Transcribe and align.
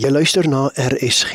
Jy 0.00 0.08
luister 0.08 0.46
na 0.48 0.70
RSG. 0.72 1.34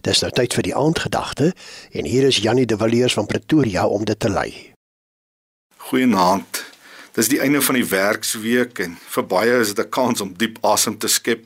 Dis 0.00 0.22
nou 0.24 0.30
tyd 0.32 0.54
vir 0.56 0.64
die 0.64 0.72
aandgedagte 0.72 1.50
en 1.92 2.06
hier 2.08 2.24
is 2.24 2.38
Jannie 2.40 2.64
de 2.64 2.78
Villiers 2.80 3.12
van 3.12 3.26
Pretoria 3.28 3.82
om 3.84 4.06
dit 4.08 4.16
te 4.16 4.30
lei. 4.32 4.72
Goeienaand. 5.90 6.62
Dis 7.12 7.28
die 7.28 7.42
einde 7.44 7.60
van 7.60 7.76
die 7.76 7.84
werksweek 7.84 8.80
en 8.80 8.94
vir 9.16 9.26
baie 9.28 9.58
is 9.60 9.74
dit 9.74 9.84
'n 9.84 9.90
kans 9.92 10.24
om 10.24 10.32
diep 10.32 10.56
asem 10.64 10.96
te 10.96 11.08
skep. 11.08 11.44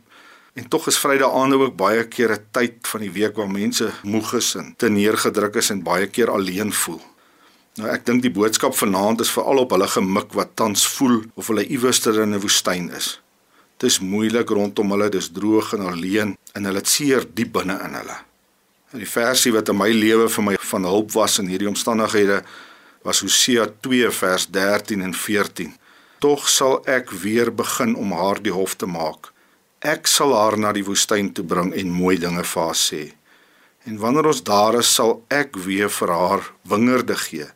En 0.55 0.69
tog 0.69 0.87
is 0.87 0.99
Vrydag 0.99 1.35
aande 1.35 1.59
ook 1.59 1.77
baie 1.77 2.07
keer 2.07 2.33
'n 2.33 2.47
tyd 2.53 2.87
van 2.87 3.01
die 3.01 3.11
week 3.11 3.35
waar 3.37 3.51
mense 3.51 3.91
moeg 4.03 4.35
is 4.35 4.55
en 4.55 4.75
te 4.77 4.89
neergedruk 4.89 5.57
is 5.57 5.71
en 5.71 5.83
baie 5.83 6.07
keer 6.07 6.31
alleen 6.31 6.73
voel. 6.73 7.03
Nou 7.75 7.91
ek 7.91 8.07
dink 8.07 8.23
die 8.23 8.31
boodskap 8.31 8.75
vanaand 8.75 9.21
is 9.21 9.31
veral 9.31 9.59
op 9.59 9.71
hulle 9.71 9.89
gemik 9.89 10.33
wat 10.33 10.55
tans 10.55 10.87
voel 10.87 11.25
of 11.35 11.47
hulle 11.47 11.67
iewers 11.67 12.07
in 12.07 12.35
'n 12.35 12.41
woestyn 12.41 12.95
is. 12.95 13.21
Dis 13.77 13.99
moeilik 13.99 14.49
rondom 14.49 14.91
hulle, 14.91 15.09
dis 15.09 15.33
droog 15.33 15.73
en 15.73 15.81
alleen 15.81 16.37
en 16.55 16.65
hulle 16.69 16.81
het 16.83 16.91
seer 16.91 17.27
diep 17.35 17.53
binne 17.59 17.77
in 17.83 17.97
hulle. 17.99 18.17
En 18.95 19.03
die 19.03 19.11
versie 19.11 19.53
wat 19.55 19.71
in 19.73 19.79
my 19.79 19.91
lewe 19.91 20.29
vir 20.31 20.45
my 20.47 20.55
van 20.71 20.87
hulp 20.87 21.11
was 21.17 21.41
in 21.43 21.51
hierdie 21.51 21.71
omstandighede 21.71 22.43
was 23.05 23.21
Hosea 23.25 23.67
2 23.85 24.11
vers 24.15 24.47
13 24.55 25.03
en 25.03 25.15
14. 25.15 25.75
Tog 26.23 26.47
sal 26.49 26.79
ek 26.89 27.11
weer 27.25 27.51
begin 27.53 27.97
om 28.01 28.15
haar 28.17 28.41
die 28.43 28.55
hof 28.55 28.79
te 28.79 28.87
maak. 28.87 29.33
Ek 29.85 30.07
sal 30.09 30.33
haar 30.33 30.57
na 30.57 30.71
die 30.73 30.87
woestyn 30.87 31.33
toe 31.35 31.45
bring 31.45 31.75
en 31.77 31.91
mooi 31.93 32.17
dinge 32.23 32.47
vir 32.47 32.63
haar 32.63 32.79
sê. 32.79 33.03
En 33.85 33.99
wanneer 34.01 34.31
ons 34.31 34.41
daar 34.47 34.79
is, 34.79 34.89
sal 34.89 35.19
ek 35.29 35.59
weer 35.67 35.91
vir 35.93 36.13
haar 36.15 36.47
wingerde 36.71 37.19
gee. 37.27 37.51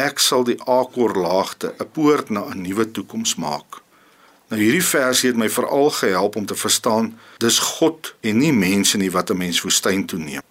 Ek 0.00 0.18
sal 0.18 0.42
die 0.48 0.58
Akor 0.64 1.14
laagte 1.14 1.74
'n 1.78 1.86
poort 1.94 2.30
na 2.30 2.48
'n 2.48 2.62
nuwe 2.62 2.90
toekoms 2.90 3.36
maak. 3.36 3.84
Nou 4.50 4.58
hierdie 4.58 4.82
versie 4.82 5.28
het 5.30 5.38
my 5.38 5.46
veral 5.46 5.92
gehelp 5.94 6.36
om 6.36 6.46
te 6.46 6.56
verstaan 6.58 7.12
dis 7.38 7.58
God 7.76 8.14
en 8.26 8.40
nie 8.42 8.52
mense 8.52 8.98
nie 8.98 9.10
wat 9.10 9.30
'n 9.30 9.36
mens 9.36 9.60
woestyn 9.62 10.06
toe 10.06 10.18
neem. 10.18 10.42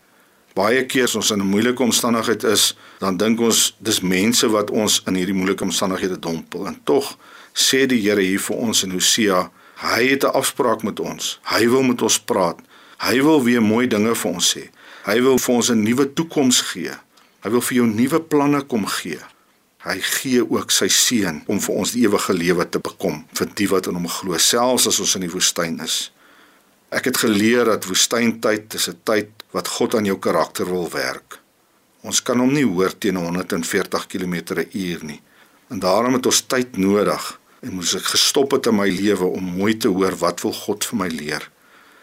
Baie 0.56 0.86
keer 0.86 1.04
as 1.04 1.16
ons 1.16 1.32
in 1.32 1.42
'n 1.42 1.48
moeilike 1.48 1.84
omstandigheid 1.84 2.44
is, 2.44 2.76
dan 3.00 3.18
dink 3.18 3.40
ons 3.40 3.76
dis 3.78 4.00
mense 4.00 4.50
wat 4.50 4.72
ons 4.72 5.02
in 5.06 5.16
hierdie 5.16 5.36
moeilike 5.36 5.64
omstandighede 5.64 6.20
dompel. 6.20 6.68
En 6.68 6.80
tog 6.84 7.18
sê 7.54 7.86
die 7.86 8.02
Here 8.02 8.22
hier 8.22 8.40
vir 8.40 8.56
ons 8.56 8.84
in 8.84 8.92
Hosea, 8.92 9.52
hy 9.76 10.08
het 10.08 10.24
'n 10.24 10.34
afspraak 10.34 10.84
met 10.84 11.00
ons. 11.00 11.40
Hy 11.44 11.70
wil 11.70 11.84
met 11.84 12.02
ons 12.02 12.20
praat. 12.20 12.60
Hy 12.98 13.22
wil 13.22 13.44
weer 13.44 13.62
mooi 13.62 13.88
dinge 13.88 14.16
vir 14.16 14.32
ons 14.32 14.56
sê. 14.58 14.70
Hy 15.06 15.22
wil 15.22 15.38
vir 15.38 15.56
ons 15.56 15.70
'n 15.70 15.84
nuwe 15.84 16.14
toekoms 16.14 16.62
gee. 16.62 16.92
Hy 17.40 17.50
wil 17.50 17.62
vir 17.62 17.76
jou 17.76 17.88
nuwe 17.88 18.22
planne 18.22 18.62
kom 18.62 18.86
gee. 18.86 19.20
Hy 19.80 19.96
gee 20.04 20.42
ook 20.44 20.74
sy 20.76 20.90
seun 20.92 21.38
om 21.48 21.60
vir 21.64 21.76
ons 21.82 21.94
die 21.96 22.04
ewige 22.04 22.34
lewe 22.36 22.66
te 22.68 22.82
bekom 22.84 23.22
vir 23.38 23.52
die 23.56 23.68
wat 23.72 23.88
in 23.88 23.96
hom 23.96 24.10
glo 24.12 24.40
selfs 24.44 24.90
as 24.92 25.00
ons 25.00 25.16
in 25.16 25.24
die 25.24 25.32
woestyn 25.32 25.80
is. 25.86 26.10
Ek 26.92 27.08
het 27.08 27.22
geleer 27.22 27.70
dat 27.70 27.88
woestyntyd 27.88 28.76
is 28.76 28.90
'n 28.90 29.00
tyd 29.08 29.30
wat 29.56 29.68
God 29.68 29.96
aan 29.96 30.06
jou 30.06 30.18
karakter 30.20 30.66
wil 30.66 30.90
werk. 30.90 31.40
Ons 32.04 32.22
kan 32.22 32.40
hom 32.40 32.54
nie 32.54 32.66
hoor 32.66 32.98
teen 32.98 33.16
140 33.16 34.08
km/h 34.08 35.04
nie. 35.04 35.22
En 35.70 35.80
daarom 35.80 36.14
het 36.14 36.26
ons 36.26 36.42
tyd 36.42 36.78
nodig 36.78 37.40
en 37.62 37.74
moes 37.74 37.96
ek 37.96 38.04
gestop 38.04 38.52
het 38.52 38.68
in 38.68 38.76
my 38.76 38.90
lewe 38.90 39.26
om 39.26 39.44
mooi 39.44 39.78
te 39.78 39.88
hoor 39.88 40.16
wat 40.16 40.42
wil 40.42 40.54
God 40.54 40.86
vir 40.86 40.98
my 40.98 41.08
leer 41.08 41.50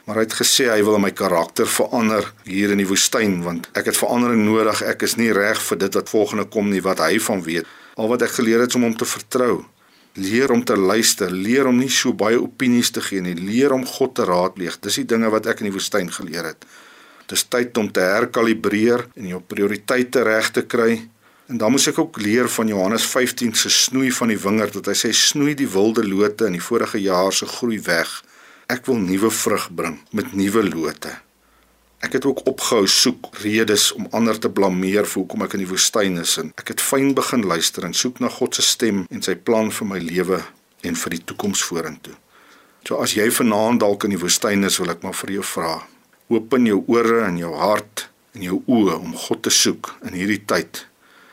maar 0.06 0.20
hy 0.20 0.22
het 0.28 0.36
gesê 0.38 0.68
hy 0.70 0.82
wil 0.86 1.00
my 1.02 1.10
karakter 1.10 1.66
verander 1.66 2.28
hier 2.46 2.70
in 2.70 2.78
die 2.78 2.86
woestyn 2.86 3.40
want 3.42 3.66
ek 3.74 3.90
het 3.90 3.98
verandering 3.98 4.44
nodig. 4.46 4.84
Ek 4.86 5.02
is 5.02 5.16
nie 5.18 5.32
reg 5.34 5.58
vir 5.58 5.80
dit 5.82 5.98
wat 5.98 6.12
volgende 6.12 6.46
kom 6.46 6.70
nie 6.70 6.82
wat 6.84 7.02
hy 7.02 7.18
van 7.26 7.42
weet. 7.42 7.66
Al 7.98 8.12
wat 8.12 8.22
ek 8.22 8.36
geleer 8.38 8.62
het 8.62 8.70
is 8.70 8.78
om 8.78 8.86
hom 8.86 8.94
te 8.94 9.08
vertrou. 9.08 9.64
Leer 10.16 10.52
om 10.54 10.62
te 10.64 10.76
luister, 10.78 11.32
leer 11.32 11.66
om 11.66 11.76
nie 11.76 11.90
so 11.92 12.14
baie 12.14 12.38
opinies 12.40 12.92
te 12.94 13.02
gee 13.04 13.20
nie, 13.20 13.34
leer 13.34 13.74
om 13.74 13.82
God 13.84 14.14
te 14.16 14.24
raadpleeg. 14.24 14.78
Dis 14.80 15.00
die 15.02 15.08
dinge 15.10 15.28
wat 15.34 15.48
ek 15.50 15.60
in 15.60 15.68
die 15.68 15.74
woestyn 15.74 16.08
geleer 16.12 16.52
het. 16.52 16.62
Dis 17.26 17.42
tyd 17.50 17.76
om 17.76 17.90
te 17.90 18.06
herkalibreer 18.06 19.08
en 19.18 19.28
jou 19.32 19.42
prioriteite 19.42 20.22
reg 20.24 20.52
te 20.54 20.62
kry. 20.62 21.02
En 21.50 21.58
dan 21.58 21.74
moet 21.74 21.90
ek 21.90 21.98
ook 21.98 22.22
leer 22.22 22.46
van 22.54 22.70
Johannes 22.70 23.04
15 23.10 23.58
se 23.58 23.74
snoei 23.74 24.14
van 24.14 24.30
die 24.30 24.38
wingerd 24.38 24.78
wat 24.78 24.94
hy 24.94 24.96
sê 25.02 25.10
snoei 25.10 25.58
die 25.58 25.68
wilde 25.70 26.06
lote 26.06 26.46
in 26.46 26.54
die 26.60 26.62
vorige 26.62 27.02
jaar 27.02 27.34
se 27.34 27.50
groei 27.58 27.82
weg 27.82 28.20
Ek 28.66 28.88
wil 28.90 28.96
nuwe 28.98 29.28
vrug 29.30 29.68
bring 29.78 30.00
met 30.10 30.32
nuwe 30.34 30.64
lote. 30.66 31.12
Ek 32.02 32.16
het 32.18 32.24
ook 32.26 32.40
opgehou 32.50 32.88
soek 32.90 33.28
redes 33.38 33.92
om 33.94 34.08
ander 34.10 34.38
te 34.42 34.50
blameer 34.50 35.06
vir 35.06 35.20
hoekom 35.20 35.44
ek 35.46 35.54
in 35.54 35.62
die 35.62 35.68
woestyn 35.70 36.18
is 36.18 36.32
en 36.42 36.50
ek 36.58 36.72
het 36.74 36.82
fyn 36.82 37.12
begin 37.14 37.46
luister 37.46 37.86
en 37.86 37.94
soek 37.94 38.18
na 38.18 38.26
God 38.26 38.58
se 38.58 38.64
stem 38.66 39.04
en 39.06 39.22
sy 39.22 39.36
plan 39.38 39.70
vir 39.70 39.88
my 39.92 40.00
lewe 40.02 40.40
en 40.82 40.98
vir 40.98 41.14
die 41.14 41.22
toekoms 41.30 41.62
vorentoe. 41.68 42.16
So 42.82 42.98
as 43.02 43.14
jy 43.14 43.28
vanaand 43.38 43.84
dalk 43.84 44.08
in 44.08 44.16
die 44.16 44.20
woestyn 44.24 44.66
is, 44.66 44.80
wil 44.82 44.90
ek 44.90 45.06
maar 45.06 45.14
vir 45.14 45.36
jou 45.38 45.46
vra. 45.46 45.72
Open 46.34 46.66
jou 46.66 46.82
ore 46.90 47.22
en 47.28 47.38
jou 47.38 47.54
hart 47.62 48.08
en 48.34 48.48
jou 48.48 48.60
oë 48.66 48.98
om 48.98 49.14
God 49.28 49.46
te 49.46 49.54
soek 49.54 49.94
in 50.10 50.18
hierdie 50.18 50.42
tyd 50.42 50.82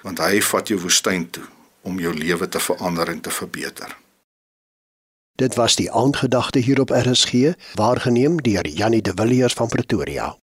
want 0.05 0.21
hy 0.21 0.37
vat 0.53 0.69
jou 0.69 0.77
woestyn 0.85 1.25
toe 1.33 1.49
om 1.81 1.97
jou 1.97 2.13
lewe 2.13 2.45
te 2.45 2.61
verander 2.61 3.09
en 3.09 3.25
te 3.25 3.33
verbeter. 3.33 4.02
Dit 5.35 5.55
was 5.55 5.75
die 5.75 5.91
aandgedagte 5.91 6.59
hier 6.59 6.79
op 6.79 6.89
RSG, 6.89 7.53
waargeneem 7.73 8.41
deur 8.41 8.67
Jannie 8.67 9.01
de 9.01 9.11
Villiers 9.15 9.53
van 9.53 9.67
Pretoria. 9.67 10.42